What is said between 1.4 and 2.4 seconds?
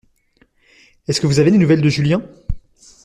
des nouvelles de Julien?